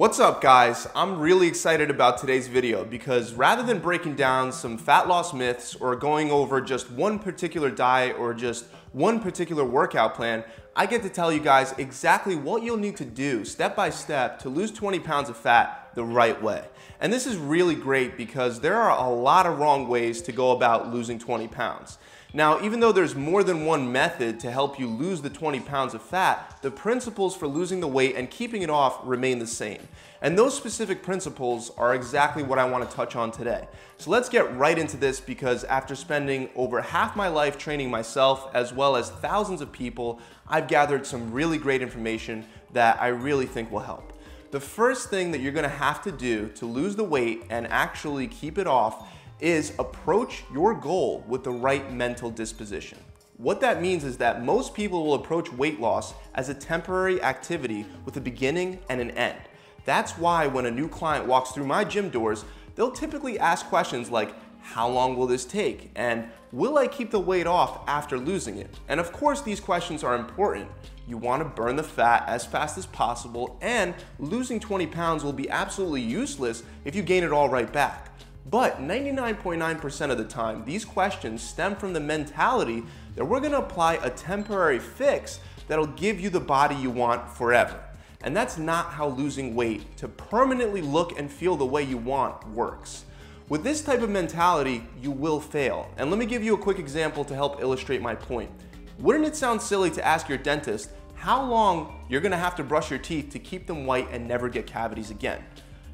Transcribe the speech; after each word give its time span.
What's 0.00 0.18
up 0.18 0.40
guys? 0.40 0.86
I'm 0.94 1.20
really 1.20 1.46
excited 1.46 1.90
about 1.90 2.16
today's 2.16 2.48
video 2.48 2.86
because 2.86 3.34
rather 3.34 3.62
than 3.62 3.80
breaking 3.80 4.14
down 4.14 4.50
some 4.50 4.78
fat 4.78 5.08
loss 5.08 5.34
myths 5.34 5.74
or 5.74 5.94
going 5.94 6.30
over 6.30 6.62
just 6.62 6.90
one 6.90 7.18
particular 7.18 7.68
diet 7.68 8.16
or 8.18 8.32
just 8.32 8.64
one 8.92 9.20
particular 9.20 9.62
workout 9.62 10.14
plan, 10.14 10.42
I 10.74 10.86
get 10.86 11.02
to 11.02 11.10
tell 11.10 11.30
you 11.30 11.40
guys 11.40 11.74
exactly 11.76 12.34
what 12.34 12.62
you'll 12.62 12.78
need 12.78 12.96
to 12.96 13.04
do 13.04 13.44
step 13.44 13.76
by 13.76 13.90
step 13.90 14.38
to 14.38 14.48
lose 14.48 14.72
20 14.72 15.00
pounds 15.00 15.28
of 15.28 15.36
fat 15.36 15.90
the 15.94 16.02
right 16.02 16.42
way. 16.42 16.64
And 17.00 17.12
this 17.12 17.26
is 17.26 17.36
really 17.36 17.74
great 17.74 18.16
because 18.16 18.60
there 18.60 18.76
are 18.76 18.98
a 19.06 19.10
lot 19.10 19.44
of 19.44 19.58
wrong 19.58 19.86
ways 19.86 20.22
to 20.22 20.32
go 20.32 20.52
about 20.52 20.90
losing 20.90 21.18
20 21.18 21.46
pounds. 21.48 21.98
Now, 22.32 22.62
even 22.62 22.78
though 22.78 22.92
there's 22.92 23.16
more 23.16 23.42
than 23.42 23.66
one 23.66 23.90
method 23.90 24.38
to 24.40 24.52
help 24.52 24.78
you 24.78 24.86
lose 24.86 25.20
the 25.20 25.30
20 25.30 25.58
pounds 25.60 25.94
of 25.94 26.02
fat, 26.02 26.58
the 26.62 26.70
principles 26.70 27.34
for 27.34 27.48
losing 27.48 27.80
the 27.80 27.88
weight 27.88 28.14
and 28.14 28.30
keeping 28.30 28.62
it 28.62 28.70
off 28.70 29.00
remain 29.02 29.40
the 29.40 29.48
same. 29.48 29.88
And 30.22 30.38
those 30.38 30.56
specific 30.56 31.02
principles 31.02 31.72
are 31.76 31.92
exactly 31.92 32.44
what 32.44 32.60
I 32.60 32.64
want 32.66 32.88
to 32.88 32.96
touch 32.96 33.16
on 33.16 33.32
today. 33.32 33.66
So 33.98 34.10
let's 34.10 34.28
get 34.28 34.54
right 34.56 34.78
into 34.78 34.96
this 34.96 35.18
because 35.18 35.64
after 35.64 35.96
spending 35.96 36.50
over 36.54 36.80
half 36.80 37.16
my 37.16 37.26
life 37.26 37.58
training 37.58 37.90
myself 37.90 38.48
as 38.54 38.72
well 38.72 38.94
as 38.94 39.10
thousands 39.10 39.60
of 39.60 39.72
people, 39.72 40.20
I've 40.46 40.68
gathered 40.68 41.06
some 41.06 41.32
really 41.32 41.58
great 41.58 41.82
information 41.82 42.46
that 42.74 43.00
I 43.02 43.08
really 43.08 43.46
think 43.46 43.72
will 43.72 43.80
help. 43.80 44.12
The 44.52 44.60
first 44.60 45.10
thing 45.10 45.32
that 45.32 45.40
you're 45.40 45.52
gonna 45.52 45.68
have 45.68 46.02
to 46.02 46.12
do 46.12 46.48
to 46.56 46.66
lose 46.66 46.94
the 46.94 47.04
weight 47.04 47.44
and 47.50 47.66
actually 47.68 48.28
keep 48.28 48.56
it 48.56 48.66
off 48.66 49.08
is 49.40 49.72
approach 49.78 50.44
your 50.52 50.74
goal 50.74 51.24
with 51.28 51.44
the 51.44 51.50
right 51.50 51.92
mental 51.92 52.30
disposition. 52.30 52.98
What 53.36 53.60
that 53.62 53.80
means 53.80 54.04
is 54.04 54.18
that 54.18 54.44
most 54.44 54.74
people 54.74 55.04
will 55.04 55.14
approach 55.14 55.50
weight 55.52 55.80
loss 55.80 56.12
as 56.34 56.48
a 56.48 56.54
temporary 56.54 57.22
activity 57.22 57.86
with 58.04 58.16
a 58.16 58.20
beginning 58.20 58.80
and 58.90 59.00
an 59.00 59.12
end. 59.12 59.38
That's 59.86 60.18
why 60.18 60.46
when 60.46 60.66
a 60.66 60.70
new 60.70 60.88
client 60.88 61.26
walks 61.26 61.52
through 61.52 61.66
my 61.66 61.84
gym 61.84 62.10
doors, 62.10 62.44
they'll 62.74 62.90
typically 62.90 63.38
ask 63.38 63.66
questions 63.66 64.10
like, 64.10 64.34
how 64.60 64.88
long 64.88 65.16
will 65.16 65.26
this 65.26 65.46
take? 65.46 65.90
And 65.96 66.28
will 66.52 66.76
I 66.76 66.86
keep 66.86 67.10
the 67.10 67.18
weight 67.18 67.46
off 67.46 67.88
after 67.88 68.18
losing 68.18 68.58
it? 68.58 68.78
And 68.88 69.00
of 69.00 69.10
course, 69.10 69.40
these 69.40 69.58
questions 69.58 70.04
are 70.04 70.14
important. 70.14 70.68
You 71.08 71.16
wanna 71.16 71.46
burn 71.46 71.76
the 71.76 71.82
fat 71.82 72.24
as 72.28 72.44
fast 72.44 72.76
as 72.76 72.86
possible, 72.86 73.58
and 73.62 73.94
losing 74.18 74.60
20 74.60 74.86
pounds 74.86 75.24
will 75.24 75.32
be 75.32 75.48
absolutely 75.48 76.02
useless 76.02 76.62
if 76.84 76.94
you 76.94 77.02
gain 77.02 77.24
it 77.24 77.32
all 77.32 77.48
right 77.48 77.72
back. 77.72 78.08
But 78.50 78.80
99.9% 78.80 80.10
of 80.10 80.18
the 80.18 80.24
time, 80.24 80.64
these 80.64 80.84
questions 80.84 81.40
stem 81.40 81.76
from 81.76 81.92
the 81.92 82.00
mentality 82.00 82.82
that 83.14 83.24
we're 83.24 83.38
gonna 83.38 83.58
apply 83.58 83.94
a 84.02 84.10
temporary 84.10 84.80
fix 84.80 85.38
that'll 85.68 85.86
give 85.86 86.18
you 86.18 86.30
the 86.30 86.40
body 86.40 86.74
you 86.74 86.90
want 86.90 87.28
forever. 87.28 87.80
And 88.22 88.36
that's 88.36 88.58
not 88.58 88.86
how 88.86 89.08
losing 89.08 89.54
weight 89.54 89.96
to 89.98 90.08
permanently 90.08 90.82
look 90.82 91.16
and 91.16 91.30
feel 91.30 91.54
the 91.56 91.64
way 91.64 91.84
you 91.84 91.96
want 91.96 92.46
works. 92.48 93.04
With 93.48 93.62
this 93.62 93.82
type 93.82 94.02
of 94.02 94.10
mentality, 94.10 94.84
you 95.00 95.12
will 95.12 95.40
fail. 95.40 95.88
And 95.96 96.10
let 96.10 96.18
me 96.18 96.26
give 96.26 96.42
you 96.42 96.54
a 96.54 96.58
quick 96.58 96.80
example 96.80 97.24
to 97.26 97.34
help 97.34 97.62
illustrate 97.62 98.02
my 98.02 98.16
point. 98.16 98.50
Wouldn't 98.98 99.24
it 99.24 99.36
sound 99.36 99.62
silly 99.62 99.90
to 99.92 100.04
ask 100.04 100.28
your 100.28 100.38
dentist 100.38 100.90
how 101.14 101.44
long 101.44 102.04
you're 102.08 102.20
gonna 102.20 102.36
have 102.36 102.56
to 102.56 102.64
brush 102.64 102.90
your 102.90 102.98
teeth 102.98 103.30
to 103.30 103.38
keep 103.38 103.68
them 103.68 103.86
white 103.86 104.08
and 104.10 104.26
never 104.26 104.48
get 104.48 104.66
cavities 104.66 105.10
again? 105.10 105.44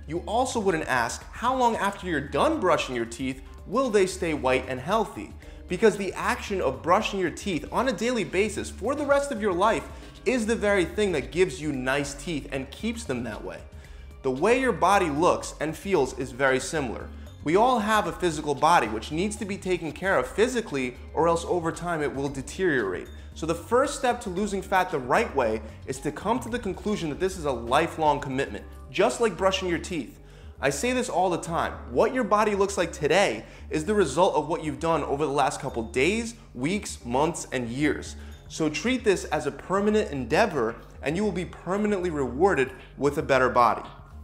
You 0.09 0.23
also 0.27 0.61
wouldn't 0.61 0.87
ask 0.87 1.25
how 1.33 1.57
long 1.57 1.75
after 1.77 2.07
you're 2.07 2.21
done 2.21 2.61
brushing 2.61 2.95
your 2.95 3.05
teeth 3.05 3.43
will 3.67 3.91
they 3.91 4.07
stay 4.07 4.35
white 4.35 4.65
and 4.69 4.79
healthy? 4.79 5.33
Because 5.67 5.97
the 5.97 6.13
action 6.13 6.61
of 6.61 6.81
brushing 6.81 7.19
your 7.19 7.31
teeth 7.31 7.67
on 7.73 7.89
a 7.89 7.93
daily 7.93 8.23
basis 8.23 8.71
for 8.71 8.95
the 8.95 9.05
rest 9.05 9.33
of 9.33 9.43
your 9.43 9.53
life 9.53 9.85
is 10.25 10.47
the 10.47 10.55
very 10.55 10.85
thing 10.85 11.11
that 11.13 11.33
gives 11.33 11.61
you 11.61 11.73
nice 11.73 12.15
teeth 12.15 12.49
and 12.53 12.71
keeps 12.71 13.03
them 13.03 13.25
that 13.25 13.43
way. 13.43 13.59
The 14.23 14.31
way 14.31 14.61
your 14.61 14.73
body 14.73 15.11
looks 15.11 15.55
and 15.61 15.77
feels 15.77 16.17
is 16.19 16.31
very 16.31 16.61
similar. 16.61 17.09
We 17.43 17.57
all 17.57 17.81
have 17.81 18.07
a 18.07 18.13
physical 18.13 18.55
body 18.55 18.87
which 18.87 19.11
needs 19.11 19.35
to 19.37 19.45
be 19.45 19.57
taken 19.57 19.91
care 19.91 20.19
of 20.19 20.29
physically 20.29 20.97
or 21.15 21.27
else 21.27 21.45
over 21.45 21.73
time 21.73 22.01
it 22.03 22.15
will 22.15 22.29
deteriorate. 22.29 23.09
So 23.35 23.45
the 23.45 23.55
first 23.55 23.99
step 23.99 24.21
to 24.23 24.31
losing 24.31 24.63
fat 24.63 24.91
the 24.91 24.99
right 25.01 25.35
way 25.35 25.63
is 25.87 25.99
to 26.01 26.13
come 26.13 26.39
to 26.41 26.49
the 26.49 26.59
conclusion 26.59 27.09
that 27.11 27.21
this 27.21 27.37
is 27.37 27.45
a 27.45 27.53
lifelong 27.53 28.21
commitment 28.21 28.65
just 28.91 29.21
like 29.21 29.37
brushing 29.37 29.69
your 29.69 29.79
teeth. 29.79 30.19
I 30.61 30.71
say 30.71 30.93
this 30.93 31.09
all 31.09 31.29
the 31.29 31.41
time. 31.41 31.73
What 31.91 32.15
your 32.15 32.25
body 32.25 32.55
looks 32.55 32.79
like 32.79 32.93
today 32.93 33.45
is 33.69 33.85
the 33.85 33.95
result 33.95 34.35
of 34.35 34.49
what 34.49 34.65
you've 34.65 34.81
done 34.81 35.03
over 35.05 35.27
the 35.27 35.33
last 35.33 35.61
couple 35.61 35.83
days, 35.83 36.35
weeks, 36.55 37.05
months, 37.05 37.47
and 37.53 37.69
years. 37.69 38.17
So 38.49 38.71
treat 38.71 39.05
this 39.05 39.25
as 39.27 39.47
a 39.47 39.51
permanent 39.51 40.11
endeavor 40.11 40.77
and 41.03 41.17
you 41.17 41.25
will 41.25 41.33
be 41.33 41.45
permanently 41.45 42.11
rewarded 42.11 42.73
with 42.97 43.19
a 43.19 43.23
better 43.23 43.49
body. 43.49 43.83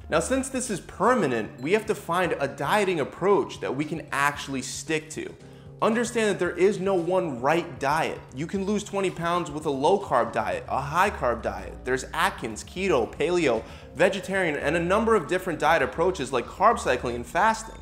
Now, 0.08 0.20
since 0.20 0.48
this 0.48 0.70
is 0.70 0.80
permanent, 0.80 1.60
we 1.60 1.72
have 1.72 1.86
to 1.86 1.94
find 1.94 2.34
a 2.38 2.48
dieting 2.48 3.00
approach 3.00 3.60
that 3.60 3.74
we 3.74 3.84
can 3.84 4.06
actually 4.10 4.62
stick 4.62 5.10
to. 5.10 5.34
Understand 5.82 6.30
that 6.30 6.38
there 6.38 6.56
is 6.56 6.78
no 6.78 6.94
one 6.94 7.40
right 7.40 7.80
diet. 7.80 8.20
You 8.36 8.46
can 8.46 8.64
lose 8.64 8.84
20 8.84 9.10
pounds 9.10 9.50
with 9.50 9.66
a 9.66 9.70
low 9.70 9.98
carb 9.98 10.32
diet, 10.32 10.64
a 10.68 10.80
high 10.80 11.10
carb 11.10 11.42
diet. 11.42 11.74
There's 11.84 12.04
Atkins, 12.14 12.62
keto, 12.62 13.12
paleo, 13.12 13.64
vegetarian, 13.96 14.54
and 14.54 14.76
a 14.76 14.80
number 14.80 15.16
of 15.16 15.26
different 15.26 15.58
diet 15.58 15.82
approaches 15.82 16.32
like 16.32 16.46
carb 16.46 16.78
cycling 16.78 17.16
and 17.16 17.26
fasting. 17.26 17.80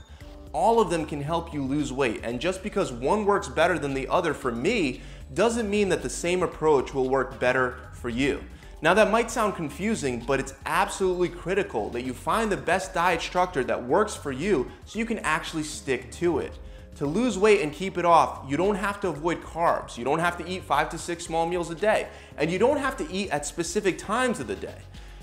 All 0.54 0.80
of 0.80 0.88
them 0.88 1.04
can 1.04 1.20
help 1.20 1.52
you 1.52 1.62
lose 1.62 1.92
weight, 1.92 2.20
and 2.22 2.40
just 2.40 2.62
because 2.62 2.90
one 2.90 3.26
works 3.26 3.48
better 3.48 3.78
than 3.78 3.92
the 3.92 4.08
other 4.08 4.32
for 4.32 4.50
me 4.50 5.02
doesn't 5.34 5.68
mean 5.68 5.90
that 5.90 6.02
the 6.02 6.08
same 6.08 6.42
approach 6.42 6.94
will 6.94 7.10
work 7.10 7.38
better 7.38 7.76
for 7.92 8.08
you. 8.08 8.42
Now 8.80 8.94
that 8.94 9.10
might 9.10 9.30
sound 9.30 9.56
confusing, 9.56 10.24
but 10.26 10.40
it's 10.40 10.54
absolutely 10.64 11.28
critical 11.28 11.90
that 11.90 12.00
you 12.00 12.14
find 12.14 12.50
the 12.50 12.56
best 12.56 12.94
diet 12.94 13.20
structure 13.20 13.62
that 13.64 13.84
works 13.84 14.16
for 14.16 14.32
you 14.32 14.70
so 14.86 14.98
you 14.98 15.04
can 15.04 15.18
actually 15.18 15.64
stick 15.64 16.10
to 16.12 16.38
it. 16.38 16.58
To 16.96 17.06
lose 17.06 17.38
weight 17.38 17.62
and 17.62 17.72
keep 17.72 17.96
it 17.96 18.04
off, 18.04 18.44
you 18.46 18.56
don't 18.56 18.74
have 18.74 19.00
to 19.00 19.08
avoid 19.08 19.40
carbs. 19.42 19.96
You 19.96 20.04
don't 20.04 20.18
have 20.18 20.36
to 20.38 20.46
eat 20.46 20.64
five 20.64 20.90
to 20.90 20.98
six 20.98 21.24
small 21.24 21.46
meals 21.46 21.70
a 21.70 21.74
day. 21.74 22.08
And 22.36 22.50
you 22.50 22.58
don't 22.58 22.76
have 22.76 22.96
to 22.98 23.10
eat 23.10 23.30
at 23.30 23.46
specific 23.46 23.96
times 23.96 24.38
of 24.40 24.46
the 24.46 24.56
day. 24.56 24.76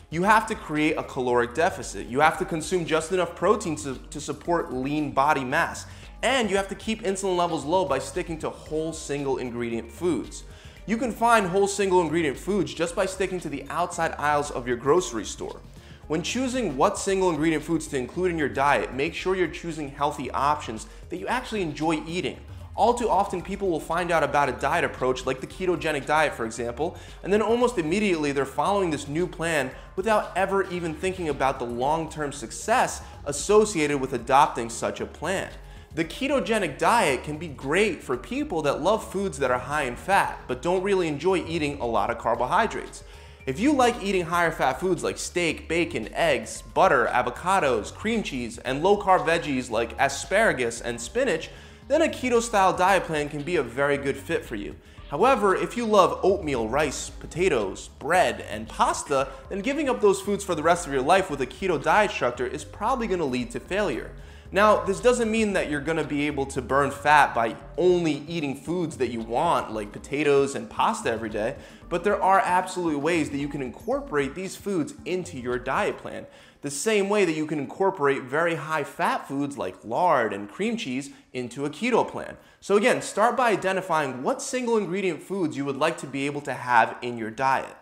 You 0.09 0.23
have 0.23 0.47
to 0.47 0.55
create 0.55 0.95
a 0.97 1.03
caloric 1.03 1.53
deficit. 1.53 2.07
You 2.07 2.21
have 2.21 2.39
to 2.39 2.45
consume 2.45 2.85
just 2.85 3.11
enough 3.11 3.35
protein 3.35 3.75
to, 3.77 3.95
to 3.95 4.21
support 4.21 4.73
lean 4.73 5.11
body 5.11 5.43
mass. 5.43 5.85
And 6.23 6.49
you 6.49 6.55
have 6.55 6.69
to 6.69 6.75
keep 6.75 7.03
insulin 7.03 7.37
levels 7.37 7.65
low 7.65 7.85
by 7.85 7.99
sticking 7.99 8.39
to 8.39 8.49
whole 8.49 8.93
single 8.93 9.37
ingredient 9.37 9.91
foods. 9.91 10.43
You 10.85 10.97
can 10.97 11.11
find 11.11 11.45
whole 11.45 11.67
single 11.67 12.01
ingredient 12.01 12.37
foods 12.37 12.73
just 12.73 12.95
by 12.95 13.05
sticking 13.05 13.41
to 13.41 13.49
the 13.49 13.65
outside 13.69 14.15
aisles 14.17 14.49
of 14.49 14.67
your 14.67 14.77
grocery 14.77 15.25
store. 15.25 15.59
When 16.07 16.21
choosing 16.23 16.77
what 16.77 16.97
single 16.97 17.29
ingredient 17.29 17.65
foods 17.65 17.85
to 17.87 17.97
include 17.97 18.31
in 18.31 18.37
your 18.37 18.47
diet, 18.47 18.93
make 18.93 19.13
sure 19.13 19.35
you're 19.35 19.49
choosing 19.49 19.89
healthy 19.89 20.31
options 20.31 20.87
that 21.09 21.17
you 21.17 21.27
actually 21.27 21.61
enjoy 21.61 22.01
eating. 22.07 22.39
All 22.75 22.93
too 22.93 23.09
often, 23.09 23.41
people 23.41 23.69
will 23.69 23.81
find 23.81 24.09
out 24.09 24.23
about 24.23 24.47
a 24.47 24.53
diet 24.53 24.85
approach 24.85 25.25
like 25.25 25.41
the 25.41 25.47
ketogenic 25.47 26.05
diet, 26.05 26.33
for 26.33 26.45
example, 26.45 26.95
and 27.23 27.33
then 27.33 27.41
almost 27.41 27.77
immediately 27.77 28.31
they're 28.31 28.45
following 28.45 28.89
this 28.89 29.09
new 29.09 29.27
plan 29.27 29.69
without 29.97 30.31
ever 30.37 30.63
even 30.69 30.93
thinking 30.93 31.27
about 31.27 31.59
the 31.59 31.65
long 31.65 32.09
term 32.09 32.31
success 32.31 33.01
associated 33.25 33.99
with 33.99 34.13
adopting 34.13 34.69
such 34.69 35.01
a 35.01 35.05
plan. 35.05 35.49
The 35.93 36.05
ketogenic 36.05 36.77
diet 36.77 37.25
can 37.25 37.37
be 37.37 37.49
great 37.49 38.01
for 38.01 38.15
people 38.15 38.61
that 38.61 38.81
love 38.81 39.11
foods 39.11 39.39
that 39.39 39.51
are 39.51 39.59
high 39.59 39.83
in 39.83 39.97
fat, 39.97 40.39
but 40.47 40.61
don't 40.61 40.83
really 40.83 41.09
enjoy 41.09 41.45
eating 41.45 41.81
a 41.81 41.85
lot 41.85 42.09
of 42.09 42.17
carbohydrates. 42.17 43.03
If 43.47 43.61
you 43.61 43.71
like 43.71 44.03
eating 44.03 44.25
higher 44.25 44.51
fat 44.51 44.77
foods 44.77 45.05
like 45.05 45.17
steak, 45.17 45.69
bacon, 45.69 46.13
eggs, 46.13 46.63
butter, 46.73 47.05
avocados, 47.09 47.93
cream 47.93 48.21
cheese, 48.21 48.57
and 48.57 48.83
low 48.83 49.01
carb 49.01 49.25
veggies 49.25 49.69
like 49.69 49.97
asparagus 49.97 50.81
and 50.81 50.99
spinach, 50.99 51.49
then 51.87 52.01
a 52.01 52.09
keto 52.09 52.41
style 52.41 52.75
diet 52.75 53.05
plan 53.05 53.29
can 53.29 53.43
be 53.43 53.55
a 53.55 53.63
very 53.63 53.95
good 53.95 54.17
fit 54.17 54.43
for 54.43 54.55
you. 54.55 54.75
However, 55.09 55.55
if 55.55 55.77
you 55.77 55.85
love 55.85 56.19
oatmeal, 56.23 56.67
rice, 56.67 57.09
potatoes, 57.09 57.87
bread, 57.99 58.41
and 58.49 58.67
pasta, 58.67 59.29
then 59.47 59.61
giving 59.61 59.87
up 59.87 60.01
those 60.01 60.19
foods 60.19 60.43
for 60.43 60.53
the 60.53 60.61
rest 60.61 60.85
of 60.85 60.91
your 60.91 61.01
life 61.01 61.29
with 61.29 61.39
a 61.39 61.47
keto 61.47 61.81
diet 61.81 62.11
structure 62.11 62.45
is 62.45 62.65
probably 62.65 63.07
going 63.07 63.21
to 63.21 63.25
lead 63.25 63.51
to 63.51 63.61
failure. 63.61 64.11
Now, 64.49 64.85
this 64.85 65.01
doesn't 65.01 65.29
mean 65.29 65.53
that 65.53 65.69
you're 65.69 65.81
gonna 65.81 66.05
be 66.05 66.25
able 66.25 66.45
to 66.47 66.61
burn 66.61 66.89
fat 66.89 67.35
by 67.35 67.57
only 67.77 68.23
eating 68.27 68.55
foods 68.55 68.95
that 68.97 69.09
you 69.09 69.19
want, 69.19 69.73
like 69.73 69.91
potatoes 69.91 70.55
and 70.55 70.69
pasta 70.69 71.11
every 71.11 71.29
day, 71.29 71.57
but 71.89 72.05
there 72.05 72.21
are 72.21 72.39
absolute 72.39 72.99
ways 72.99 73.29
that 73.29 73.39
you 73.39 73.49
can 73.49 73.61
incorporate 73.61 74.35
these 74.35 74.55
foods 74.55 74.93
into 75.03 75.37
your 75.37 75.59
diet 75.59 75.97
plan. 75.97 76.27
The 76.61 76.71
same 76.71 77.09
way 77.09 77.25
that 77.25 77.35
you 77.35 77.45
can 77.45 77.59
incorporate 77.59 78.23
very 78.23 78.55
high 78.55 78.85
fat 78.85 79.27
foods 79.27 79.57
like 79.57 79.83
lard 79.83 80.31
and 80.31 80.49
cream 80.49 80.77
cheese 80.77 81.09
into 81.33 81.65
a 81.65 81.69
keto 81.69 82.07
plan. 82.07 82.37
So 82.61 82.77
again, 82.77 83.01
start 83.01 83.35
by 83.35 83.51
identifying 83.51 84.23
what 84.23 84.41
single 84.41 84.77
ingredient 84.77 85.21
foods 85.21 85.57
you 85.57 85.65
would 85.65 85.77
like 85.77 85.97
to 85.99 86.07
be 86.07 86.25
able 86.25 86.41
to 86.41 86.53
have 86.53 86.95
in 87.01 87.17
your 87.17 87.31
diet. 87.31 87.75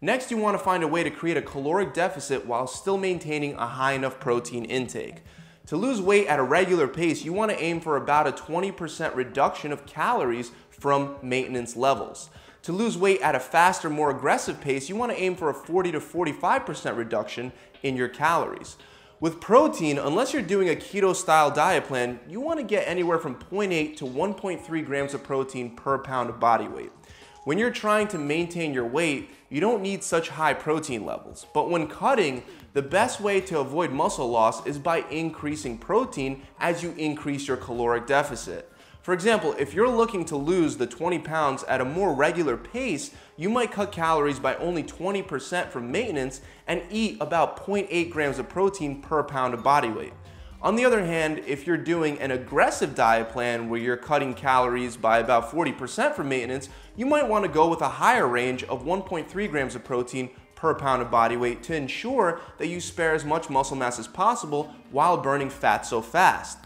Next, 0.00 0.30
you 0.30 0.36
wanna 0.36 0.58
find 0.58 0.84
a 0.84 0.88
way 0.88 1.02
to 1.02 1.10
create 1.10 1.36
a 1.36 1.42
caloric 1.42 1.92
deficit 1.92 2.46
while 2.46 2.68
still 2.68 2.98
maintaining 2.98 3.54
a 3.54 3.66
high 3.66 3.94
enough 3.94 4.20
protein 4.20 4.64
intake. 4.64 5.22
To 5.68 5.78
lose 5.78 6.00
weight 6.00 6.26
at 6.26 6.38
a 6.38 6.42
regular 6.42 6.86
pace, 6.86 7.24
you 7.24 7.32
want 7.32 7.50
to 7.50 7.62
aim 7.62 7.80
for 7.80 7.96
about 7.96 8.26
a 8.26 8.32
20% 8.32 9.14
reduction 9.14 9.72
of 9.72 9.86
calories 9.86 10.50
from 10.68 11.16
maintenance 11.22 11.74
levels. 11.74 12.28
To 12.64 12.72
lose 12.72 12.98
weight 12.98 13.20
at 13.22 13.34
a 13.34 13.40
faster, 13.40 13.88
more 13.88 14.10
aggressive 14.10 14.60
pace, 14.60 14.90
you 14.90 14.96
want 14.96 15.12
to 15.12 15.18
aim 15.18 15.36
for 15.36 15.48
a 15.48 15.54
40 15.54 15.92
to 15.92 16.00
45% 16.00 16.96
reduction 16.96 17.52
in 17.82 17.96
your 17.96 18.08
calories. 18.08 18.76
With 19.20 19.40
protein, 19.40 19.98
unless 19.98 20.34
you're 20.34 20.42
doing 20.42 20.68
a 20.68 20.74
keto 20.74 21.16
style 21.16 21.50
diet 21.50 21.84
plan, 21.84 22.20
you 22.28 22.40
want 22.40 22.58
to 22.58 22.64
get 22.64 22.86
anywhere 22.86 23.18
from 23.18 23.36
0.8 23.36 23.96
to 23.96 24.04
1.3 24.04 24.84
grams 24.84 25.14
of 25.14 25.22
protein 25.22 25.74
per 25.74 25.96
pound 25.98 26.28
of 26.28 26.38
body 26.38 26.68
weight. 26.68 26.92
When 27.44 27.58
you're 27.58 27.70
trying 27.70 28.08
to 28.08 28.18
maintain 28.18 28.74
your 28.74 28.86
weight, 28.86 29.30
you 29.50 29.60
don't 29.60 29.82
need 29.82 30.02
such 30.02 30.30
high 30.30 30.54
protein 30.54 31.06
levels. 31.06 31.46
But 31.54 31.70
when 31.70 31.86
cutting, 31.86 32.42
the 32.74 32.82
best 32.82 33.20
way 33.20 33.40
to 33.40 33.60
avoid 33.60 33.92
muscle 33.92 34.28
loss 34.28 34.66
is 34.66 34.78
by 34.78 34.98
increasing 35.10 35.78
protein 35.78 36.42
as 36.58 36.82
you 36.82 36.92
increase 36.98 37.48
your 37.48 37.56
caloric 37.56 38.06
deficit. 38.06 38.70
For 39.00 39.14
example, 39.14 39.54
if 39.58 39.74
you're 39.74 39.88
looking 39.88 40.24
to 40.26 40.36
lose 40.36 40.76
the 40.76 40.86
20 40.86 41.20
pounds 41.20 41.62
at 41.64 41.80
a 41.80 41.84
more 41.84 42.12
regular 42.14 42.56
pace, 42.56 43.12
you 43.36 43.48
might 43.48 43.70
cut 43.70 43.92
calories 43.92 44.40
by 44.40 44.56
only 44.56 44.82
20% 44.82 45.68
from 45.68 45.92
maintenance 45.92 46.40
and 46.66 46.82
eat 46.90 47.18
about 47.20 47.64
0.8 47.64 48.10
grams 48.10 48.38
of 48.38 48.48
protein 48.48 49.00
per 49.00 49.22
pound 49.22 49.54
of 49.54 49.62
body 49.62 49.90
weight. 49.90 50.14
On 50.60 50.74
the 50.74 50.84
other 50.86 51.04
hand, 51.04 51.42
if 51.46 51.66
you're 51.66 51.76
doing 51.76 52.18
an 52.18 52.30
aggressive 52.30 52.94
diet 52.94 53.28
plan 53.28 53.68
where 53.68 53.78
you're 53.78 53.98
cutting 53.98 54.32
calories 54.32 54.96
by 54.96 55.18
about 55.18 55.50
40% 55.50 56.14
for 56.14 56.24
maintenance, 56.24 56.70
you 56.96 57.04
might 57.04 57.28
want 57.28 57.44
to 57.44 57.50
go 57.50 57.68
with 57.68 57.82
a 57.82 57.88
higher 57.88 58.26
range 58.26 58.64
of 58.64 58.84
1.3 58.84 59.50
grams 59.50 59.74
of 59.74 59.84
protein 59.84 60.30
per 60.64 60.74
pound 60.74 61.02
of 61.02 61.10
body 61.10 61.36
weight 61.36 61.62
to 61.62 61.76
ensure 61.76 62.40
that 62.56 62.68
you 62.68 62.80
spare 62.80 63.14
as 63.14 63.22
much 63.22 63.50
muscle 63.50 63.76
mass 63.76 63.98
as 63.98 64.08
possible 64.08 64.74
while 64.90 65.18
burning 65.18 65.50
fat 65.50 65.84
so 65.84 66.00
fast. 66.00 66.56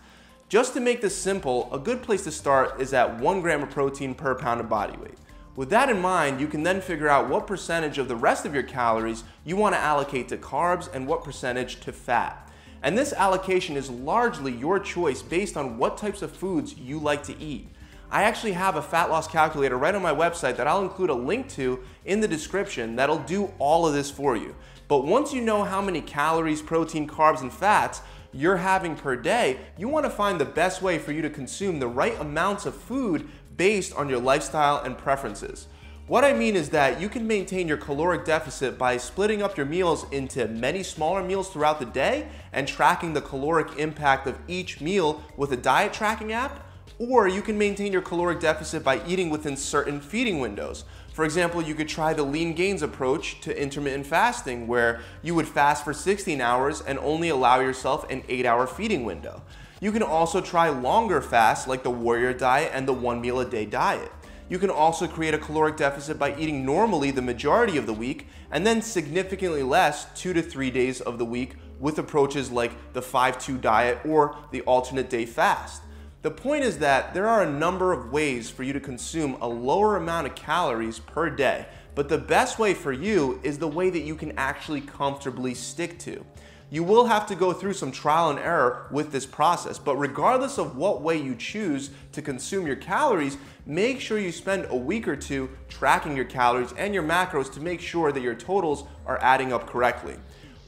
Just 0.48 0.72
to 0.74 0.80
make 0.80 1.00
this 1.00 1.20
simple, 1.20 1.68
a 1.72 1.80
good 1.80 2.00
place 2.00 2.22
to 2.22 2.30
start 2.30 2.80
is 2.80 2.94
at 2.94 3.18
1 3.18 3.40
gram 3.40 3.64
of 3.64 3.70
protein 3.70 4.14
per 4.14 4.36
pound 4.36 4.60
of 4.60 4.68
body 4.68 4.96
weight. 4.98 5.18
With 5.56 5.68
that 5.70 5.90
in 5.90 6.00
mind, 6.00 6.40
you 6.40 6.46
can 6.46 6.62
then 6.62 6.80
figure 6.80 7.08
out 7.08 7.28
what 7.28 7.48
percentage 7.48 7.98
of 7.98 8.06
the 8.06 8.14
rest 8.14 8.46
of 8.46 8.54
your 8.54 8.62
calories 8.62 9.24
you 9.44 9.56
want 9.56 9.74
to 9.74 9.80
allocate 9.80 10.28
to 10.28 10.36
carbs 10.36 10.88
and 10.94 11.04
what 11.04 11.24
percentage 11.24 11.80
to 11.80 11.90
fat. 11.90 12.48
And 12.84 12.96
this 12.96 13.12
allocation 13.12 13.76
is 13.76 13.90
largely 13.90 14.52
your 14.52 14.78
choice 14.78 15.22
based 15.22 15.56
on 15.56 15.76
what 15.76 15.98
types 15.98 16.22
of 16.22 16.30
foods 16.30 16.78
you 16.78 17.00
like 17.00 17.24
to 17.24 17.36
eat. 17.42 17.66
I 18.10 18.22
actually 18.22 18.52
have 18.52 18.76
a 18.76 18.82
fat 18.82 19.10
loss 19.10 19.28
calculator 19.28 19.76
right 19.76 19.94
on 19.94 20.00
my 20.00 20.14
website 20.14 20.56
that 20.56 20.66
I'll 20.66 20.82
include 20.82 21.10
a 21.10 21.14
link 21.14 21.48
to 21.50 21.80
in 22.06 22.20
the 22.20 22.28
description 22.28 22.96
that'll 22.96 23.18
do 23.18 23.52
all 23.58 23.86
of 23.86 23.92
this 23.92 24.10
for 24.10 24.36
you. 24.36 24.54
But 24.88 25.04
once 25.04 25.34
you 25.34 25.42
know 25.42 25.62
how 25.64 25.82
many 25.82 26.00
calories, 26.00 26.62
protein, 26.62 27.06
carbs, 27.06 27.42
and 27.42 27.52
fats 27.52 28.00
you're 28.32 28.56
having 28.56 28.96
per 28.96 29.16
day, 29.16 29.58
you 29.76 29.88
want 29.88 30.06
to 30.06 30.10
find 30.10 30.40
the 30.40 30.46
best 30.46 30.80
way 30.80 30.98
for 30.98 31.12
you 31.12 31.20
to 31.20 31.28
consume 31.30 31.80
the 31.80 31.88
right 31.88 32.18
amounts 32.18 32.64
of 32.64 32.74
food 32.74 33.28
based 33.56 33.94
on 33.94 34.08
your 34.08 34.20
lifestyle 34.20 34.78
and 34.78 34.96
preferences. 34.96 35.66
What 36.06 36.24
I 36.24 36.32
mean 36.32 36.56
is 36.56 36.70
that 36.70 37.02
you 37.02 37.10
can 37.10 37.26
maintain 37.26 37.68
your 37.68 37.76
caloric 37.76 38.24
deficit 38.24 38.78
by 38.78 38.96
splitting 38.96 39.42
up 39.42 39.58
your 39.58 39.66
meals 39.66 40.06
into 40.10 40.48
many 40.48 40.82
smaller 40.82 41.22
meals 41.22 41.50
throughout 41.50 41.78
the 41.78 41.84
day 41.84 42.28
and 42.54 42.66
tracking 42.66 43.12
the 43.12 43.20
caloric 43.20 43.78
impact 43.78 44.26
of 44.26 44.38
each 44.48 44.80
meal 44.80 45.22
with 45.36 45.52
a 45.52 45.56
diet 45.56 45.92
tracking 45.92 46.32
app, 46.32 46.64
or 46.98 47.28
you 47.28 47.42
can 47.42 47.56
maintain 47.56 47.92
your 47.92 48.02
caloric 48.02 48.40
deficit 48.40 48.82
by 48.82 49.00
eating 49.06 49.30
within 49.30 49.56
certain 49.56 50.00
feeding 50.00 50.40
windows. 50.40 50.84
For 51.12 51.24
example, 51.24 51.62
you 51.62 51.74
could 51.74 51.88
try 51.88 52.12
the 52.12 52.22
lean 52.22 52.54
gains 52.54 52.82
approach 52.82 53.40
to 53.42 53.60
intermittent 53.60 54.06
fasting, 54.06 54.66
where 54.66 55.00
you 55.22 55.34
would 55.34 55.48
fast 55.48 55.84
for 55.84 55.92
16 55.92 56.40
hours 56.40 56.80
and 56.80 56.98
only 56.98 57.28
allow 57.28 57.60
yourself 57.60 58.08
an 58.10 58.22
8 58.28 58.46
hour 58.46 58.66
feeding 58.66 59.04
window. 59.04 59.42
You 59.80 59.92
can 59.92 60.02
also 60.02 60.40
try 60.40 60.68
longer 60.68 61.20
fasts 61.20 61.68
like 61.68 61.84
the 61.84 61.90
warrior 61.90 62.32
diet 62.32 62.72
and 62.74 62.86
the 62.86 62.92
one 62.92 63.20
meal 63.20 63.38
a 63.40 63.44
day 63.44 63.64
diet. 63.64 64.10
You 64.48 64.58
can 64.58 64.70
also 64.70 65.06
create 65.06 65.34
a 65.34 65.38
caloric 65.38 65.76
deficit 65.76 66.18
by 66.18 66.36
eating 66.36 66.64
normally 66.64 67.10
the 67.10 67.22
majority 67.22 67.76
of 67.76 67.86
the 67.86 67.92
week 67.92 68.26
and 68.50 68.66
then 68.66 68.80
significantly 68.80 69.62
less 69.62 70.06
two 70.18 70.32
to 70.32 70.42
three 70.42 70.70
days 70.70 71.00
of 71.00 71.18
the 71.18 71.24
week 71.24 71.54
with 71.78 71.98
approaches 71.98 72.50
like 72.50 72.92
the 72.92 73.02
5-2 73.02 73.60
diet 73.60 74.00
or 74.04 74.36
the 74.50 74.62
alternate 74.62 75.10
day 75.10 75.26
fast. 75.26 75.82
The 76.20 76.30
point 76.32 76.64
is 76.64 76.78
that 76.78 77.14
there 77.14 77.28
are 77.28 77.42
a 77.42 77.50
number 77.50 77.92
of 77.92 78.10
ways 78.10 78.50
for 78.50 78.64
you 78.64 78.72
to 78.72 78.80
consume 78.80 79.36
a 79.40 79.46
lower 79.46 79.96
amount 79.96 80.26
of 80.26 80.34
calories 80.34 80.98
per 80.98 81.30
day, 81.30 81.66
but 81.94 82.08
the 82.08 82.18
best 82.18 82.58
way 82.58 82.74
for 82.74 82.92
you 82.92 83.38
is 83.44 83.58
the 83.58 83.68
way 83.68 83.88
that 83.88 84.00
you 84.00 84.16
can 84.16 84.32
actually 84.36 84.80
comfortably 84.80 85.54
stick 85.54 85.96
to. 86.00 86.24
You 86.70 86.82
will 86.82 87.06
have 87.06 87.26
to 87.28 87.36
go 87.36 87.52
through 87.52 87.74
some 87.74 87.92
trial 87.92 88.30
and 88.30 88.38
error 88.40 88.88
with 88.90 89.12
this 89.12 89.26
process, 89.26 89.78
but 89.78 89.94
regardless 89.94 90.58
of 90.58 90.76
what 90.76 91.02
way 91.02 91.16
you 91.16 91.36
choose 91.36 91.90
to 92.10 92.20
consume 92.20 92.66
your 92.66 92.76
calories, 92.76 93.38
make 93.64 94.00
sure 94.00 94.18
you 94.18 94.32
spend 94.32 94.66
a 94.70 94.76
week 94.76 95.06
or 95.06 95.16
two 95.16 95.48
tracking 95.68 96.16
your 96.16 96.24
calories 96.24 96.72
and 96.72 96.92
your 96.92 97.04
macros 97.04 97.50
to 97.52 97.60
make 97.60 97.80
sure 97.80 98.10
that 98.10 98.22
your 98.22 98.34
totals 98.34 98.84
are 99.06 99.18
adding 99.22 99.52
up 99.52 99.68
correctly. 99.68 100.16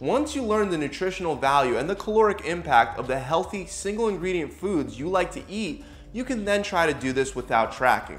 Once 0.01 0.35
you 0.35 0.43
learn 0.43 0.71
the 0.71 0.79
nutritional 0.79 1.37
value 1.37 1.77
and 1.77 1.89
the 1.89 1.95
caloric 1.95 2.41
impact 2.47 2.99
of 2.99 3.07
the 3.07 3.19
healthy 3.19 3.67
single 3.67 4.09
ingredient 4.09 4.51
foods 4.51 4.99
you 4.99 5.07
like 5.07 5.31
to 5.31 5.43
eat, 5.47 5.85
you 6.15 6.25
can 6.25 6.43
then 6.43 6.63
try 6.63 6.91
to 6.91 6.99
do 6.99 7.13
this 7.13 7.37
without 7.37 7.71
tracking. 7.71 8.19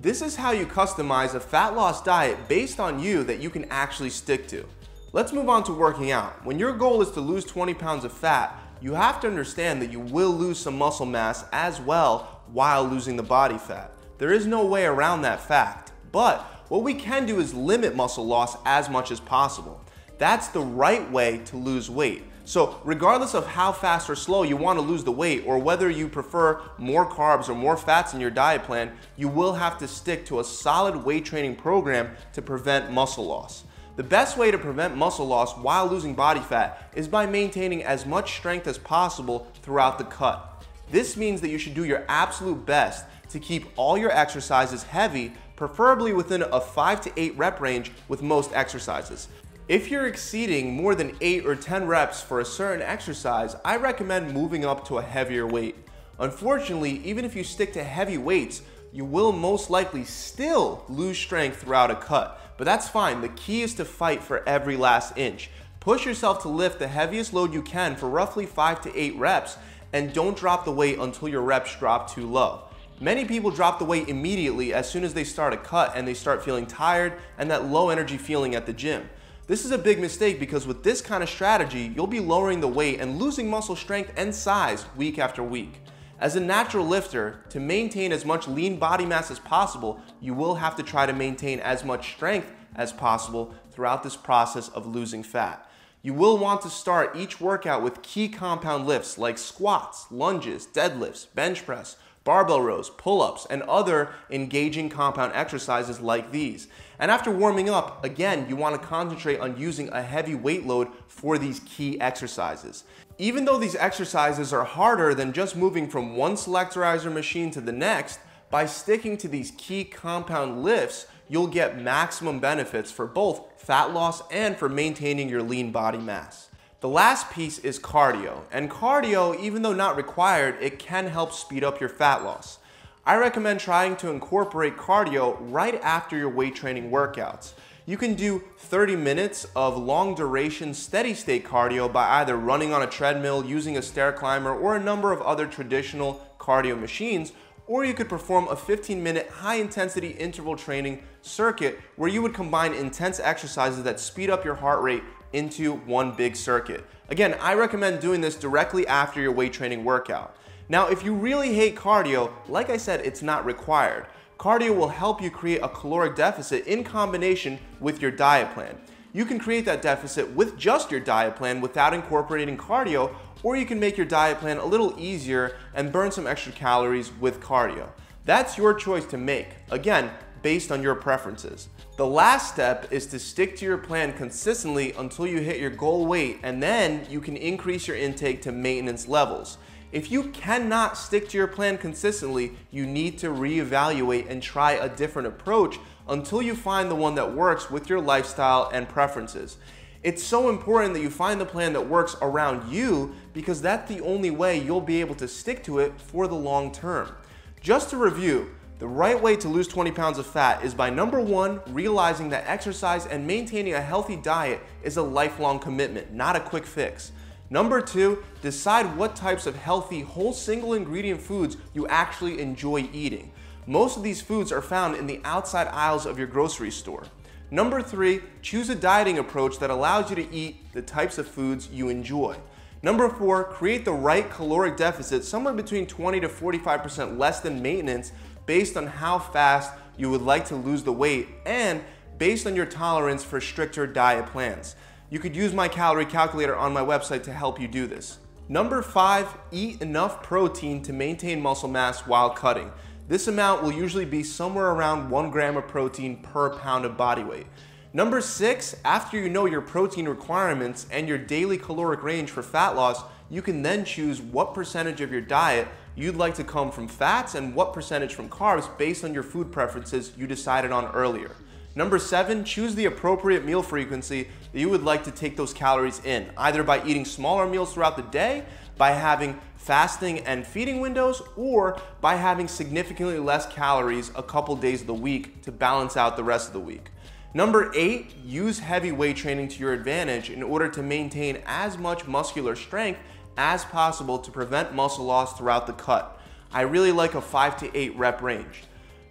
This 0.00 0.22
is 0.22 0.36
how 0.36 0.52
you 0.52 0.66
customize 0.66 1.34
a 1.34 1.40
fat 1.40 1.74
loss 1.74 2.00
diet 2.00 2.46
based 2.46 2.78
on 2.78 3.00
you 3.00 3.24
that 3.24 3.40
you 3.40 3.50
can 3.50 3.64
actually 3.70 4.10
stick 4.10 4.46
to. 4.48 4.64
Let's 5.12 5.32
move 5.32 5.48
on 5.48 5.64
to 5.64 5.72
working 5.72 6.12
out. 6.12 6.44
When 6.46 6.60
your 6.60 6.72
goal 6.72 7.02
is 7.02 7.10
to 7.10 7.20
lose 7.20 7.44
20 7.44 7.74
pounds 7.74 8.04
of 8.04 8.12
fat, 8.12 8.56
you 8.80 8.94
have 8.94 9.20
to 9.22 9.26
understand 9.26 9.82
that 9.82 9.90
you 9.90 9.98
will 9.98 10.30
lose 10.30 10.60
some 10.60 10.78
muscle 10.78 11.06
mass 11.06 11.44
as 11.50 11.80
well 11.80 12.42
while 12.52 12.84
losing 12.84 13.16
the 13.16 13.24
body 13.24 13.58
fat. 13.58 13.90
There 14.18 14.32
is 14.32 14.46
no 14.46 14.64
way 14.64 14.84
around 14.84 15.22
that 15.22 15.40
fact. 15.40 15.90
But 16.12 16.42
what 16.68 16.84
we 16.84 16.94
can 16.94 17.26
do 17.26 17.40
is 17.40 17.52
limit 17.52 17.96
muscle 17.96 18.24
loss 18.24 18.56
as 18.64 18.88
much 18.88 19.10
as 19.10 19.18
possible. 19.18 19.80
That's 20.18 20.48
the 20.48 20.60
right 20.60 21.10
way 21.10 21.38
to 21.46 21.56
lose 21.56 21.90
weight. 21.90 22.22
So 22.44 22.80
regardless 22.84 23.34
of 23.34 23.44
how 23.44 23.72
fast 23.72 24.08
or 24.08 24.14
slow 24.14 24.44
you 24.44 24.56
want 24.56 24.78
to 24.78 24.84
lose 24.84 25.02
the 25.02 25.10
weight 25.10 25.42
or 25.46 25.58
whether 25.58 25.90
you 25.90 26.08
prefer 26.08 26.60
more 26.78 27.04
carbs 27.04 27.48
or 27.48 27.54
more 27.54 27.76
fats 27.76 28.14
in 28.14 28.20
your 28.20 28.30
diet 28.30 28.62
plan, 28.62 28.92
you 29.16 29.28
will 29.28 29.54
have 29.54 29.78
to 29.78 29.88
stick 29.88 30.24
to 30.26 30.38
a 30.38 30.44
solid 30.44 31.04
weight 31.04 31.24
training 31.24 31.56
program 31.56 32.16
to 32.34 32.40
prevent 32.40 32.92
muscle 32.92 33.26
loss. 33.26 33.64
The 33.96 34.04
best 34.04 34.36
way 34.36 34.50
to 34.50 34.58
prevent 34.58 34.96
muscle 34.96 35.26
loss 35.26 35.56
while 35.56 35.88
losing 35.88 36.14
body 36.14 36.40
fat 36.40 36.92
is 36.94 37.08
by 37.08 37.26
maintaining 37.26 37.82
as 37.82 38.06
much 38.06 38.36
strength 38.36 38.68
as 38.68 38.78
possible 38.78 39.50
throughout 39.62 39.98
the 39.98 40.04
cut. 40.04 40.64
This 40.90 41.16
means 41.16 41.40
that 41.40 41.48
you 41.48 41.58
should 41.58 41.74
do 41.74 41.84
your 41.84 42.04
absolute 42.08 42.64
best 42.64 43.06
to 43.30 43.40
keep 43.40 43.66
all 43.74 43.98
your 43.98 44.12
exercises 44.12 44.84
heavy, 44.84 45.32
preferably 45.56 46.12
within 46.12 46.42
a 46.42 46.60
5 46.60 47.00
to 47.00 47.12
8 47.16 47.36
rep 47.36 47.60
range 47.60 47.90
with 48.06 48.22
most 48.22 48.52
exercises. 48.52 49.26
If 49.68 49.90
you're 49.90 50.06
exceeding 50.06 50.74
more 50.74 50.94
than 50.94 51.16
8 51.20 51.44
or 51.44 51.56
10 51.56 51.88
reps 51.88 52.22
for 52.22 52.38
a 52.38 52.44
certain 52.44 52.86
exercise, 52.86 53.56
I 53.64 53.78
recommend 53.78 54.32
moving 54.32 54.64
up 54.64 54.86
to 54.86 54.98
a 54.98 55.02
heavier 55.02 55.44
weight. 55.44 55.74
Unfortunately, 56.20 57.00
even 57.04 57.24
if 57.24 57.34
you 57.34 57.42
stick 57.42 57.72
to 57.72 57.82
heavy 57.82 58.16
weights, 58.16 58.62
you 58.92 59.04
will 59.04 59.32
most 59.32 59.68
likely 59.68 60.04
still 60.04 60.84
lose 60.88 61.18
strength 61.18 61.62
throughout 61.62 61.90
a 61.90 61.96
cut. 61.96 62.40
But 62.56 62.64
that's 62.64 62.88
fine. 62.88 63.20
The 63.20 63.28
key 63.30 63.62
is 63.62 63.74
to 63.74 63.84
fight 63.84 64.22
for 64.22 64.48
every 64.48 64.76
last 64.76 65.18
inch. 65.18 65.50
Push 65.80 66.06
yourself 66.06 66.42
to 66.42 66.48
lift 66.48 66.78
the 66.78 66.86
heaviest 66.86 67.34
load 67.34 67.52
you 67.52 67.62
can 67.62 67.96
for 67.96 68.08
roughly 68.08 68.46
5 68.46 68.82
to 68.82 68.96
8 68.96 69.16
reps 69.16 69.56
and 69.92 70.12
don't 70.12 70.36
drop 70.36 70.64
the 70.64 70.70
weight 70.70 71.00
until 71.00 71.26
your 71.28 71.42
reps 71.42 71.74
drop 71.76 72.08
too 72.14 72.30
low. 72.30 72.62
Many 73.00 73.24
people 73.24 73.50
drop 73.50 73.80
the 73.80 73.84
weight 73.84 74.08
immediately 74.08 74.72
as 74.72 74.88
soon 74.88 75.02
as 75.02 75.12
they 75.12 75.24
start 75.24 75.52
a 75.52 75.56
cut 75.56 75.90
and 75.96 76.06
they 76.06 76.14
start 76.14 76.44
feeling 76.44 76.66
tired 76.66 77.14
and 77.36 77.50
that 77.50 77.64
low 77.66 77.90
energy 77.90 78.16
feeling 78.16 78.54
at 78.54 78.64
the 78.64 78.72
gym. 78.72 79.10
This 79.48 79.64
is 79.64 79.70
a 79.70 79.78
big 79.78 80.00
mistake 80.00 80.40
because 80.40 80.66
with 80.66 80.82
this 80.82 81.00
kind 81.00 81.22
of 81.22 81.28
strategy, 81.28 81.92
you'll 81.94 82.08
be 82.08 82.18
lowering 82.18 82.60
the 82.60 82.66
weight 82.66 83.00
and 83.00 83.16
losing 83.16 83.48
muscle 83.48 83.76
strength 83.76 84.12
and 84.16 84.34
size 84.34 84.84
week 84.96 85.20
after 85.20 85.40
week. 85.40 85.80
As 86.18 86.34
a 86.34 86.40
natural 86.40 86.84
lifter, 86.84 87.44
to 87.50 87.60
maintain 87.60 88.10
as 88.10 88.24
much 88.24 88.48
lean 88.48 88.76
body 88.76 89.06
mass 89.06 89.30
as 89.30 89.38
possible, 89.38 90.00
you 90.20 90.34
will 90.34 90.56
have 90.56 90.74
to 90.74 90.82
try 90.82 91.06
to 91.06 91.12
maintain 91.12 91.60
as 91.60 91.84
much 91.84 92.14
strength 92.14 92.50
as 92.74 92.92
possible 92.92 93.54
throughout 93.70 94.02
this 94.02 94.16
process 94.16 94.68
of 94.70 94.84
losing 94.84 95.22
fat. 95.22 95.70
You 96.02 96.14
will 96.14 96.38
want 96.38 96.62
to 96.62 96.68
start 96.68 97.14
each 97.14 97.40
workout 97.40 97.82
with 97.82 98.02
key 98.02 98.28
compound 98.28 98.84
lifts 98.84 99.16
like 99.16 99.38
squats, 99.38 100.06
lunges, 100.10 100.66
deadlifts, 100.66 101.32
bench 101.36 101.64
press, 101.64 101.96
barbell 102.26 102.60
rows, 102.60 102.90
pull-ups, 102.90 103.46
and 103.48 103.62
other 103.62 104.10
engaging 104.28 104.90
compound 104.90 105.32
exercises 105.32 106.00
like 106.00 106.32
these. 106.32 106.68
And 106.98 107.10
after 107.10 107.30
warming 107.30 107.70
up, 107.70 108.04
again, 108.04 108.46
you 108.48 108.56
want 108.56 108.78
to 108.78 108.86
concentrate 108.86 109.38
on 109.38 109.56
using 109.56 109.88
a 109.90 110.02
heavy 110.02 110.34
weight 110.34 110.66
load 110.66 110.88
for 111.06 111.38
these 111.38 111.60
key 111.60 111.98
exercises. 112.00 112.84
Even 113.16 113.46
though 113.46 113.58
these 113.58 113.76
exercises 113.76 114.52
are 114.52 114.64
harder 114.64 115.14
than 115.14 115.32
just 115.32 115.56
moving 115.56 115.88
from 115.88 116.16
one 116.16 116.34
selectorizer 116.34 117.10
machine 117.10 117.50
to 117.52 117.60
the 117.60 117.72
next, 117.72 118.18
by 118.50 118.66
sticking 118.66 119.16
to 119.18 119.28
these 119.28 119.52
key 119.56 119.84
compound 119.84 120.62
lifts, 120.62 121.06
you'll 121.28 121.46
get 121.46 121.80
maximum 121.80 122.40
benefits 122.40 122.90
for 122.90 123.06
both 123.06 123.42
fat 123.56 123.94
loss 123.94 124.22
and 124.30 124.56
for 124.56 124.68
maintaining 124.68 125.28
your 125.28 125.42
lean 125.42 125.70
body 125.70 125.98
mass. 125.98 126.45
The 126.80 126.88
last 126.88 127.30
piece 127.30 127.58
is 127.60 127.78
cardio, 127.78 128.42
and 128.52 128.70
cardio, 128.70 129.38
even 129.40 129.62
though 129.62 129.72
not 129.72 129.96
required, 129.96 130.56
it 130.60 130.78
can 130.78 131.06
help 131.06 131.32
speed 131.32 131.64
up 131.64 131.80
your 131.80 131.88
fat 131.88 132.22
loss. 132.22 132.58
I 133.06 133.16
recommend 133.16 133.60
trying 133.60 133.96
to 133.96 134.10
incorporate 134.10 134.76
cardio 134.76 135.38
right 135.40 135.80
after 135.82 136.18
your 136.18 136.28
weight 136.28 136.54
training 136.54 136.90
workouts. 136.90 137.54
You 137.86 137.96
can 137.96 138.12
do 138.12 138.42
30 138.58 138.94
minutes 138.94 139.46
of 139.56 139.78
long 139.78 140.14
duration 140.14 140.74
steady 140.74 141.14
state 141.14 141.46
cardio 141.46 141.90
by 141.90 142.20
either 142.20 142.36
running 142.36 142.74
on 142.74 142.82
a 142.82 142.86
treadmill, 142.86 143.46
using 143.46 143.78
a 143.78 143.82
stair 143.82 144.12
climber, 144.12 144.54
or 144.54 144.76
a 144.76 144.82
number 144.82 145.12
of 145.12 145.22
other 145.22 145.46
traditional 145.46 146.20
cardio 146.38 146.78
machines, 146.78 147.32
or 147.66 147.86
you 147.86 147.94
could 147.94 148.08
perform 148.08 148.48
a 148.48 148.56
15 148.56 149.02
minute 149.02 149.28
high 149.30 149.56
intensity 149.56 150.10
interval 150.10 150.56
training 150.56 151.02
circuit 151.22 151.80
where 151.96 152.10
you 152.10 152.20
would 152.20 152.34
combine 152.34 152.74
intense 152.74 153.18
exercises 153.18 153.82
that 153.82 153.98
speed 153.98 154.28
up 154.28 154.44
your 154.44 154.54
heart 154.54 154.82
rate 154.82 155.02
into 155.32 155.74
one 155.74 156.12
big 156.12 156.36
circuit. 156.36 156.84
Again, 157.08 157.36
I 157.40 157.54
recommend 157.54 158.00
doing 158.00 158.20
this 158.20 158.36
directly 158.36 158.86
after 158.86 159.20
your 159.20 159.32
weight 159.32 159.52
training 159.52 159.84
workout. 159.84 160.36
Now, 160.68 160.88
if 160.88 161.04
you 161.04 161.14
really 161.14 161.54
hate 161.54 161.76
cardio, 161.76 162.32
like 162.48 162.70
I 162.70 162.76
said, 162.76 163.04
it's 163.06 163.22
not 163.22 163.44
required. 163.44 164.06
Cardio 164.38 164.76
will 164.76 164.88
help 164.88 165.22
you 165.22 165.30
create 165.30 165.60
a 165.62 165.68
caloric 165.68 166.16
deficit 166.16 166.66
in 166.66 166.84
combination 166.84 167.58
with 167.80 168.02
your 168.02 168.10
diet 168.10 168.52
plan. 168.52 168.76
You 169.12 169.24
can 169.24 169.38
create 169.38 169.64
that 169.64 169.80
deficit 169.80 170.30
with 170.32 170.58
just 170.58 170.90
your 170.90 171.00
diet 171.00 171.36
plan 171.36 171.60
without 171.60 171.94
incorporating 171.94 172.58
cardio, 172.58 173.14
or 173.42 173.56
you 173.56 173.64
can 173.64 173.80
make 173.80 173.96
your 173.96 174.06
diet 174.06 174.38
plan 174.38 174.58
a 174.58 174.64
little 174.64 174.94
easier 174.98 175.56
and 175.74 175.92
burn 175.92 176.10
some 176.10 176.26
extra 176.26 176.52
calories 176.52 177.12
with 177.20 177.40
cardio. 177.40 177.88
That's 178.24 178.58
your 178.58 178.74
choice 178.74 179.06
to 179.06 179.16
make, 179.16 179.48
again, 179.70 180.10
based 180.46 180.70
on 180.70 180.80
your 180.80 180.94
preferences. 180.94 181.68
The 181.96 182.06
last 182.06 182.54
step 182.54 182.92
is 182.92 183.06
to 183.06 183.18
stick 183.18 183.56
to 183.56 183.64
your 183.64 183.78
plan 183.78 184.12
consistently 184.12 184.92
until 184.92 185.26
you 185.26 185.40
hit 185.40 185.58
your 185.58 185.70
goal 185.70 186.06
weight, 186.06 186.38
and 186.44 186.62
then 186.62 187.04
you 187.10 187.20
can 187.20 187.36
increase 187.36 187.88
your 187.88 187.96
intake 187.96 188.42
to 188.42 188.52
maintenance 188.52 189.08
levels. 189.08 189.58
If 189.90 190.08
you 190.12 190.28
cannot 190.28 190.96
stick 190.96 191.28
to 191.30 191.36
your 191.36 191.48
plan 191.48 191.78
consistently, 191.78 192.52
you 192.70 192.86
need 192.86 193.18
to 193.18 193.30
reevaluate 193.30 194.30
and 194.30 194.40
try 194.40 194.74
a 194.74 194.88
different 194.88 195.26
approach 195.26 195.80
until 196.08 196.40
you 196.40 196.54
find 196.54 196.88
the 196.88 196.94
one 196.94 197.16
that 197.16 197.34
works 197.34 197.68
with 197.68 197.90
your 197.90 198.00
lifestyle 198.00 198.70
and 198.72 198.88
preferences. 198.88 199.56
It's 200.04 200.22
so 200.22 200.48
important 200.48 200.94
that 200.94 201.02
you 201.02 201.10
find 201.10 201.40
the 201.40 201.44
plan 201.44 201.72
that 201.72 201.88
works 201.88 202.14
around 202.22 202.72
you 202.72 203.16
because 203.32 203.60
that's 203.60 203.92
the 203.92 204.00
only 204.04 204.30
way 204.30 204.60
you'll 204.60 204.80
be 204.80 205.00
able 205.00 205.16
to 205.16 205.26
stick 205.26 205.64
to 205.64 205.80
it 205.80 206.00
for 206.00 206.28
the 206.28 206.36
long 206.36 206.70
term. 206.70 207.16
Just 207.60 207.90
to 207.90 207.96
review, 207.96 208.52
the 208.78 208.86
right 208.86 209.20
way 209.20 209.36
to 209.36 209.48
lose 209.48 209.68
20 209.68 209.90
pounds 209.92 210.18
of 210.18 210.26
fat 210.26 210.62
is 210.62 210.74
by 210.74 210.90
number 210.90 211.18
one, 211.18 211.60
realizing 211.68 212.28
that 212.28 212.44
exercise 212.46 213.06
and 213.06 213.26
maintaining 213.26 213.72
a 213.72 213.80
healthy 213.80 214.16
diet 214.16 214.60
is 214.82 214.98
a 214.98 215.02
lifelong 215.02 215.58
commitment, 215.58 216.12
not 216.12 216.36
a 216.36 216.40
quick 216.40 216.66
fix. 216.66 217.12
Number 217.48 217.80
two, 217.80 218.22
decide 218.42 218.96
what 218.96 219.16
types 219.16 219.46
of 219.46 219.56
healthy, 219.56 220.02
whole 220.02 220.34
single 220.34 220.74
ingredient 220.74 221.22
foods 221.22 221.56
you 221.72 221.86
actually 221.86 222.38
enjoy 222.38 222.88
eating. 222.92 223.32
Most 223.66 223.96
of 223.96 224.02
these 224.02 224.20
foods 224.20 224.52
are 224.52 224.60
found 224.60 224.96
in 224.96 225.06
the 225.06 225.22
outside 225.24 225.68
aisles 225.68 226.04
of 226.04 226.18
your 226.18 226.26
grocery 226.26 226.70
store. 226.70 227.04
Number 227.50 227.80
three, 227.80 228.20
choose 228.42 228.68
a 228.68 228.74
dieting 228.74 229.18
approach 229.18 229.58
that 229.60 229.70
allows 229.70 230.10
you 230.10 230.16
to 230.16 230.34
eat 230.34 230.72
the 230.74 230.82
types 230.82 231.16
of 231.16 231.26
foods 231.26 231.70
you 231.72 231.88
enjoy. 231.88 232.36
Number 232.82 233.08
four, 233.08 233.44
create 233.44 233.84
the 233.84 233.92
right 233.92 234.30
caloric 234.30 234.76
deficit 234.76 235.24
somewhere 235.24 235.54
between 235.54 235.86
20 235.86 236.20
to 236.20 236.28
45% 236.28 237.18
less 237.18 237.40
than 237.40 237.62
maintenance 237.62 238.12
based 238.46 238.76
on 238.76 238.86
how 238.86 239.18
fast 239.18 239.72
you 239.96 240.10
would 240.10 240.22
like 240.22 240.46
to 240.46 240.56
lose 240.56 240.82
the 240.82 240.92
weight 240.92 241.28
and 241.44 241.82
based 242.18 242.46
on 242.46 242.56
your 242.56 242.66
tolerance 242.66 243.22
for 243.22 243.40
stricter 243.40 243.86
diet 243.86 244.26
plans. 244.26 244.76
You 245.10 245.18
could 245.18 245.36
use 245.36 245.52
my 245.52 245.68
calorie 245.68 246.06
calculator 246.06 246.56
on 246.56 246.72
my 246.72 246.80
website 246.80 247.22
to 247.24 247.32
help 247.32 247.60
you 247.60 247.68
do 247.68 247.86
this. 247.86 248.18
Number 248.48 248.80
five, 248.80 249.28
eat 249.50 249.82
enough 249.82 250.22
protein 250.22 250.82
to 250.82 250.92
maintain 250.92 251.42
muscle 251.42 251.68
mass 251.68 252.06
while 252.06 252.30
cutting. 252.30 252.70
This 253.08 253.28
amount 253.28 253.62
will 253.62 253.72
usually 253.72 254.04
be 254.04 254.22
somewhere 254.22 254.70
around 254.70 255.10
one 255.10 255.30
gram 255.30 255.56
of 255.56 255.68
protein 255.68 256.22
per 256.22 256.50
pound 256.50 256.84
of 256.84 256.96
body 256.96 257.22
weight. 257.22 257.46
Number 257.92 258.20
six, 258.20 258.76
after 258.84 259.18
you 259.18 259.28
know 259.28 259.46
your 259.46 259.60
protein 259.60 260.08
requirements 260.08 260.86
and 260.90 261.08
your 261.08 261.18
daily 261.18 261.56
caloric 261.56 262.02
range 262.02 262.30
for 262.30 262.42
fat 262.42 262.76
loss, 262.76 263.02
you 263.30 263.42
can 263.42 263.62
then 263.62 263.84
choose 263.84 264.20
what 264.20 264.54
percentage 264.54 265.00
of 265.00 265.10
your 265.10 265.20
diet 265.20 265.68
you'd 265.96 266.16
like 266.16 266.34
to 266.34 266.44
come 266.44 266.70
from 266.70 266.86
fats 266.86 267.34
and 267.34 267.54
what 267.54 267.72
percentage 267.72 268.14
from 268.14 268.28
carbs 268.28 268.68
based 268.78 269.02
on 269.02 269.14
your 269.14 269.22
food 269.22 269.50
preferences 269.50 270.12
you 270.16 270.26
decided 270.26 270.70
on 270.70 270.84
earlier. 270.94 271.30
Number 271.74 271.98
seven, 271.98 272.44
choose 272.44 272.74
the 272.74 272.84
appropriate 272.84 273.44
meal 273.44 273.62
frequency 273.62 274.28
that 274.52 274.58
you 274.58 274.70
would 274.70 274.82
like 274.82 275.04
to 275.04 275.10
take 275.10 275.36
those 275.36 275.52
calories 275.52 276.02
in, 276.04 276.30
either 276.38 276.62
by 276.62 276.84
eating 276.86 277.04
smaller 277.04 277.46
meals 277.46 277.74
throughout 277.74 277.96
the 277.96 278.02
day, 278.02 278.44
by 278.78 278.92
having 278.92 279.38
fasting 279.56 280.20
and 280.20 280.46
feeding 280.46 280.80
windows, 280.80 281.20
or 281.36 281.78
by 282.00 282.14
having 282.14 282.48
significantly 282.48 283.18
less 283.18 283.46
calories 283.46 284.10
a 284.14 284.22
couple 284.22 284.56
days 284.56 284.82
of 284.82 284.86
the 284.86 284.94
week 284.94 285.42
to 285.42 285.52
balance 285.52 285.96
out 285.96 286.16
the 286.16 286.24
rest 286.24 286.46
of 286.46 286.52
the 286.52 286.60
week. 286.60 286.88
Number 287.34 287.70
eight, 287.74 288.14
use 288.24 288.60
heavy 288.60 288.92
weight 288.92 289.16
training 289.16 289.48
to 289.48 289.58
your 289.60 289.74
advantage 289.74 290.30
in 290.30 290.42
order 290.42 290.68
to 290.70 290.82
maintain 290.82 291.42
as 291.44 291.76
much 291.76 292.06
muscular 292.06 292.56
strength 292.56 293.00
as 293.36 293.64
possible 293.64 294.18
to 294.18 294.30
prevent 294.30 294.74
muscle 294.74 295.04
loss 295.04 295.36
throughout 295.36 295.66
the 295.66 295.72
cut. 295.72 296.20
I 296.52 296.62
really 296.62 296.92
like 296.92 297.14
a 297.14 297.20
five 297.20 297.56
to 297.58 297.76
eight 297.76 297.96
rep 297.96 298.22
range. 298.22 298.64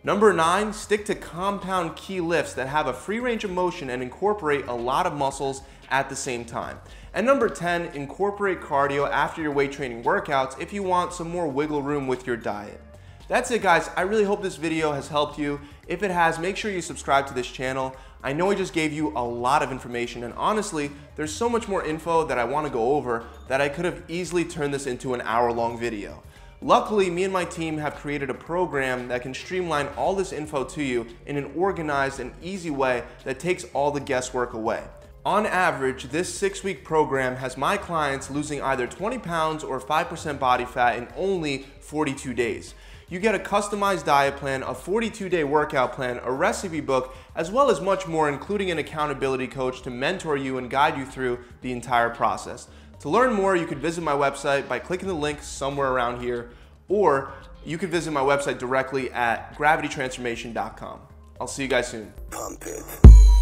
Number 0.04 0.32
nine, 0.34 0.72
stick 0.72 1.06
to 1.06 1.16
compound 1.16 1.96
key 1.96 2.22
lifts 2.22 2.54
that 2.54 2.68
have 2.68 2.86
a 2.86 2.94
free 2.94 3.20
range 3.20 3.44
of 3.44 3.50
motion 3.50 3.90
and 3.90 4.04
incorporate 4.04 4.68
a 4.68 4.74
lot 4.74 5.08
of 5.08 5.16
muscles 5.16 5.64
at 5.90 6.10
the 6.10 6.16
same 6.16 6.46
time. 6.46 6.80
And 7.14 7.26
number 7.26 7.50
10, 7.50 7.96
incorporate 7.96 8.62
cardio 8.62 9.10
after 9.10 9.42
your 9.42 9.52
weight 9.52 9.72
training 9.72 10.04
workouts 10.04 10.60
if 10.60 10.74
you 10.74 10.84
want 10.84 11.14
some 11.14 11.30
more 11.30 11.48
wiggle 11.48 11.82
room 11.82 12.08
with 12.08 12.28
your 12.28 12.38
diet. 12.38 12.80
That's 13.28 13.50
it 13.50 13.64
guys, 13.64 13.90
I 13.96 14.02
really 14.02 14.24
hope 14.24 14.44
this 14.44 14.58
video 14.58 14.92
has 14.92 15.08
helped 15.08 15.40
you. 15.40 15.60
If 15.88 16.04
it 16.04 16.12
has, 16.12 16.38
make 16.38 16.58
sure 16.58 16.70
you 16.70 16.82
subscribe 16.82 17.26
to 17.28 17.34
this 17.34 17.48
channel. 17.48 17.96
I 18.26 18.34
know 18.34 18.50
I 18.50 18.56
just 18.56 18.74
gave 18.74 18.92
you 18.92 19.10
a 19.16 19.24
lot 19.24 19.62
of 19.62 19.72
information 19.72 20.24
and 20.24 20.34
honestly, 20.34 20.90
there's 21.16 21.32
so 21.32 21.48
much 21.48 21.68
more 21.68 21.86
info 21.86 22.26
that 22.26 22.40
I 22.40 22.44
wanna 22.44 22.72
go 22.72 22.96
over 22.96 23.28
that 23.48 23.62
I 23.62 23.70
could 23.70 23.86
have 23.86 24.02
easily 24.08 24.44
turned 24.44 24.74
this 24.74 24.88
into 24.88 25.14
an 25.14 25.22
hour 25.22 25.54
long 25.54 25.78
video. 25.78 26.24
Luckily, 26.60 27.12
me 27.12 27.26
and 27.26 27.32
my 27.32 27.46
team 27.46 27.78
have 27.78 27.98
created 27.98 28.32
a 28.32 28.34
program 28.34 29.10
that 29.10 29.22
can 29.22 29.36
streamline 29.36 29.90
all 29.96 30.16
this 30.16 30.34
info 30.34 30.64
to 30.64 30.82
you 30.82 31.06
in 31.28 31.38
an 31.38 31.52
organized 31.56 32.20
and 32.20 32.34
easy 32.42 32.72
way 32.72 33.04
that 33.26 33.40
takes 33.40 33.64
all 33.76 33.92
the 33.92 34.00
guesswork 34.00 34.54
away. 34.54 34.84
On 35.24 35.46
average, 35.46 36.06
this 36.06 36.34
six 36.34 36.64
week 36.64 36.84
program 36.84 37.36
has 37.36 37.58
my 37.58 37.78
clients 37.78 38.32
losing 38.32 38.60
either 38.60 38.88
20 38.88 39.20
pounds 39.20 39.64
or 39.64 39.80
5% 39.80 40.40
body 40.40 40.66
fat 40.66 40.98
in 40.98 41.08
only 41.16 41.68
42 41.80 42.34
days. 42.34 42.74
You 43.08 43.20
get 43.20 43.36
a 43.36 43.40
customized 43.40 44.06
diet 44.06 44.36
plan, 44.38 44.64
a 44.64 44.74
42 44.74 45.30
day 45.30 45.44
workout 45.44 45.94
plan, 45.94 46.20
a 46.24 46.32
recipe 46.32 46.82
book, 46.82 47.16
as 47.36 47.52
well 47.52 47.70
as 47.70 47.80
much 47.80 48.08
more, 48.08 48.30
including 48.30 48.72
an 48.72 48.80
accountability 48.80 49.48
coach 49.48 49.82
to 49.84 49.92
mentor 49.92 50.38
you 50.38 50.58
and 50.58 50.70
guide 50.70 50.98
you 50.98 51.06
through 51.06 51.40
the 51.62 51.72
entire 51.72 52.10
process. 52.10 52.68
To 53.02 53.10
learn 53.10 53.34
more, 53.34 53.56
you 53.56 53.68
could 53.68 53.80
visit 53.80 54.04
my 54.04 54.14
website 54.14 54.68
by 54.68 54.80
clicking 54.80 55.08
the 55.08 55.14
link 55.14 55.44
somewhere 55.44 55.92
around 55.92 56.22
here, 56.22 56.50
or 56.88 57.32
you 57.64 57.78
could 57.78 57.90
visit 57.90 58.12
my 58.12 58.22
website 58.22 58.58
directly 58.58 59.12
at 59.12 59.56
gravitytransformation.com. 59.56 61.00
I'll 61.40 61.48
see 61.48 61.64
you 61.64 61.70
guys 61.70 61.88
soon. 61.88 62.12
Pump 62.32 62.64
it. 62.66 63.35